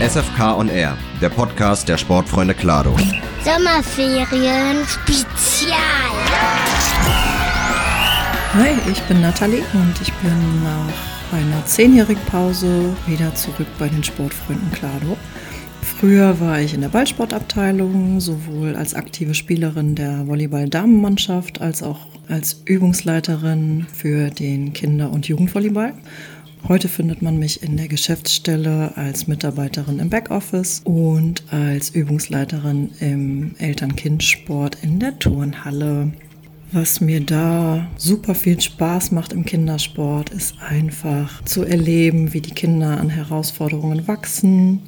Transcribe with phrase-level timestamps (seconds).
[0.00, 2.96] SFK on Air, der Podcast der Sportfreunde Klado.
[3.44, 5.78] Sommerferien Spezial.
[8.54, 14.02] Hi, ich bin Nathalie und ich bin nach einer zehnjährigen Pause wieder zurück bei den
[14.02, 15.16] Sportfreunden Klado.
[15.84, 22.62] Früher war ich in der Ballsportabteilung, sowohl als aktive Spielerin der Volleyball-Damenmannschaft als auch als
[22.64, 25.92] Übungsleiterin für den Kinder- und Jugendvolleyball.
[26.66, 33.54] Heute findet man mich in der Geschäftsstelle als Mitarbeiterin im Backoffice und als Übungsleiterin im
[33.58, 36.12] Eltern-Kind-Sport in der Turnhalle.
[36.72, 42.54] Was mir da super viel Spaß macht im Kindersport, ist einfach zu erleben, wie die
[42.54, 44.80] Kinder an Herausforderungen wachsen,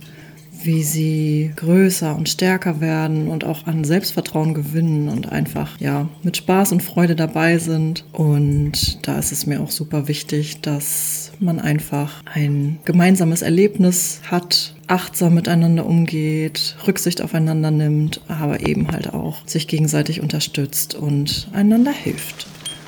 [0.66, 6.36] wie sie größer und stärker werden und auch an Selbstvertrauen gewinnen und einfach ja mit
[6.36, 8.04] Spaß und Freude dabei sind.
[8.12, 14.74] Und da ist es mir auch super wichtig, dass man einfach ein gemeinsames Erlebnis hat,
[14.88, 21.92] achtsam miteinander umgeht, Rücksicht aufeinander nimmt, aber eben halt auch sich gegenseitig unterstützt und einander
[21.92, 22.46] hilft.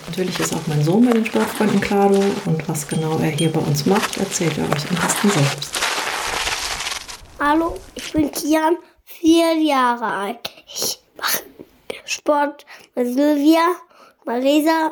[0.09, 3.61] Natürlich ist auch mein Sohn bei den Sportfreunden Klado und was genau er hier bei
[3.61, 5.88] uns macht, erzählt er euch am besten selbst.
[7.41, 10.51] Hallo, ich bin Kian, vier Jahre alt.
[10.67, 11.45] Ich mache
[12.05, 13.61] Sport mit Silvia,
[14.25, 14.91] Marisa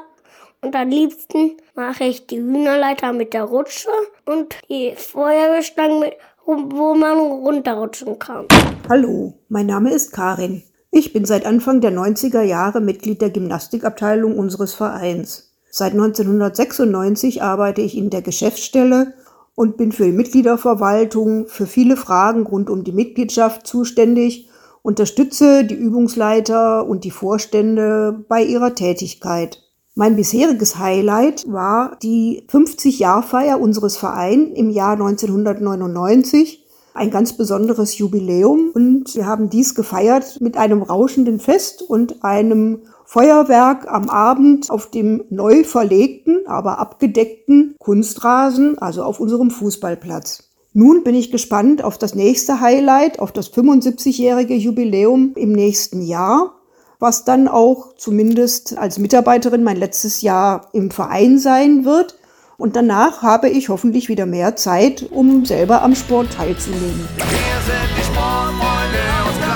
[0.60, 3.88] und am liebsten mache ich die Hühnerleiter mit der Rutsche
[4.26, 6.12] und die Feuerwehrstangen,
[6.44, 8.46] wo man runterrutschen kann.
[8.88, 10.62] Hallo, mein Name ist Karin.
[10.92, 15.52] Ich bin seit Anfang der 90er Jahre Mitglied der Gymnastikabteilung unseres Vereins.
[15.68, 19.14] Seit 1996 arbeite ich in der Geschäftsstelle
[19.56, 24.48] und bin für die Mitgliederverwaltung für viele Fragen rund um die Mitgliedschaft zuständig,
[24.82, 29.62] unterstütze die Übungsleiter und die Vorstände bei ihrer Tätigkeit.
[29.96, 36.62] Mein bisheriges Highlight war die 50-Jahr-Feier unseres Vereins im Jahr 1999.
[36.92, 42.82] Ein ganz besonderes Jubiläum und wir haben dies gefeiert mit einem rauschenden Fest und einem
[43.06, 50.44] Feuerwerk am Abend auf dem neu verlegten, aber abgedeckten Kunstrasen, also auf unserem Fußballplatz.
[50.72, 56.52] Nun bin ich gespannt auf das nächste Highlight, auf das 75-jährige Jubiläum im nächsten Jahr,
[56.98, 62.18] was dann auch zumindest als Mitarbeiterin mein letztes Jahr im Verein sein wird.
[62.58, 67.08] Und danach habe ich hoffentlich wieder mehr Zeit, um selber am Sport teilzunehmen.
[67.16, 67.26] Wir
[67.64, 68.98] sind die Sportfreunde.
[69.28, 69.55] Und